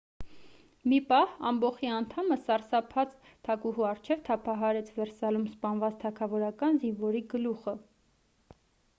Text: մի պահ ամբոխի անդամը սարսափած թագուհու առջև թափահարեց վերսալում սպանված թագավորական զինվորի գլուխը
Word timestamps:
մի 0.91 0.97
պահ 1.09 1.33
ամբոխի 1.49 1.89
անդամը 1.97 2.37
սարսափած 2.45 3.11
թագուհու 3.49 3.85
առջև 3.89 4.23
թափահարեց 4.29 4.89
վերսալում 4.95 5.43
սպանված 5.51 5.99
թագավորական 6.05 6.81
զինվորի 6.85 7.23
գլուխը 7.35 7.75